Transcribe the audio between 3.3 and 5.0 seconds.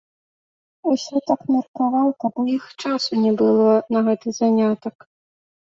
было на гэты занятак.